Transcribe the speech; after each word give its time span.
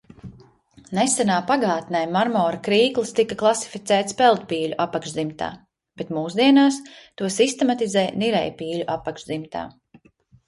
Nesenā 0.97 1.33
pagātnē 1.49 1.99
marmora 2.13 2.55
krīklis 2.67 3.11
tika 3.19 3.35
klasificēts 3.41 4.17
peldpīļu 4.21 4.79
apakšdzimtā, 4.87 5.49
bet 6.03 6.09
mūsdienās 6.19 6.79
to 7.21 7.29
sistematizē 7.37 8.07
nirējpīļu 8.23 8.89
apakšdzimtā. 8.95 9.63